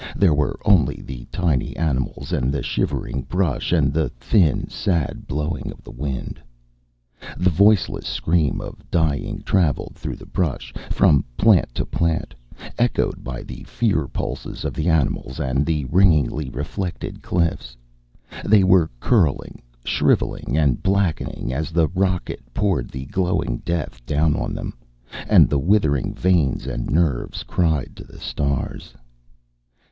[0.15, 5.71] There were only the tiny animals and the shivering brush and the thin, sad blowing
[5.71, 6.41] of the wind.
[7.37, 12.33] The voiceless scream of dying traveled through the brush, from plant to plant,
[12.79, 17.77] echoed by the fear pulses of the animals and the ringingly reflecting cliffs.
[18.43, 24.55] They were curling, shriveling and blackening as the rocket poured the glowing death down on
[24.55, 24.73] them,
[25.29, 28.95] and the withering veins and nerves cried to the stars.